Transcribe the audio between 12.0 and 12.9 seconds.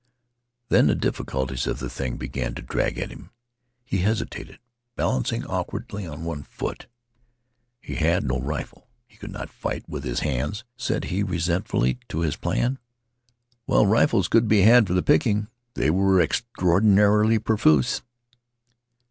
to his plan.